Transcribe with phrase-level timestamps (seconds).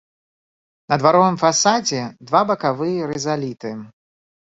[0.93, 1.99] На дваровым фасадзе
[2.31, 3.71] два бакавыя рызаліты.